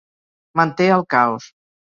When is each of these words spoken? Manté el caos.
Manté 0.61 0.89
el 0.95 1.05
caos. 1.17 1.49